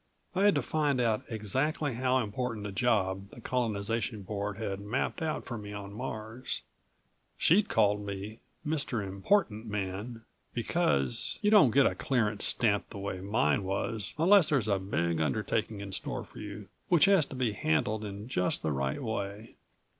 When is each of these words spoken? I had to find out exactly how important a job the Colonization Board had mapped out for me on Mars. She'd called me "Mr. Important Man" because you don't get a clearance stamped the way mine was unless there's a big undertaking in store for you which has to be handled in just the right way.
I 0.33 0.45
had 0.45 0.55
to 0.55 0.63
find 0.63 0.99
out 0.99 1.21
exactly 1.29 1.93
how 1.93 2.17
important 2.17 2.65
a 2.65 2.71
job 2.71 3.29
the 3.29 3.39
Colonization 3.39 4.23
Board 4.23 4.57
had 4.57 4.79
mapped 4.79 5.21
out 5.21 5.45
for 5.45 5.59
me 5.59 5.73
on 5.73 5.93
Mars. 5.93 6.63
She'd 7.37 7.69
called 7.69 8.03
me 8.03 8.39
"Mr. 8.65 9.05
Important 9.07 9.67
Man" 9.67 10.23
because 10.55 11.37
you 11.43 11.51
don't 11.51 11.69
get 11.69 11.85
a 11.85 11.93
clearance 11.93 12.45
stamped 12.47 12.89
the 12.89 12.97
way 12.97 13.19
mine 13.21 13.63
was 13.63 14.15
unless 14.17 14.49
there's 14.49 14.67
a 14.67 14.79
big 14.79 15.21
undertaking 15.21 15.81
in 15.81 15.91
store 15.91 16.23
for 16.25 16.39
you 16.39 16.67
which 16.89 17.05
has 17.05 17.27
to 17.27 17.35
be 17.35 17.53
handled 17.53 18.03
in 18.03 18.27
just 18.27 18.63
the 18.63 18.71
right 18.71 19.03
way. 19.03 19.53